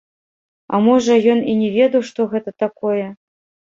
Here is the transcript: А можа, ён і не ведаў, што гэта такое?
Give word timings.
А 0.73 0.79
можа, 0.85 1.19
ён 1.35 1.43
і 1.53 1.55
не 1.61 1.71
ведаў, 1.77 2.01
што 2.11 2.29
гэта 2.37 2.59
такое? 2.67 3.01